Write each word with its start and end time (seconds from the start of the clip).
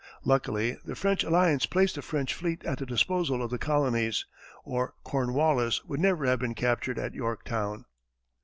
Luckily 0.23 0.77
the 0.83 0.95
French 0.95 1.23
alliance 1.23 1.67
placed 1.67 1.93
the 1.93 2.01
French 2.01 2.33
fleet 2.33 2.65
at 2.65 2.79
the 2.79 2.87
disposal 2.87 3.43
of 3.43 3.51
the 3.51 3.59
colonies 3.59 4.25
or 4.63 4.95
Cornwallis 5.03 5.83
would 5.85 5.99
never 5.99 6.25
have 6.25 6.39
been 6.39 6.55
captured 6.55 6.97
at 6.97 7.13
Yorktown. 7.13 7.85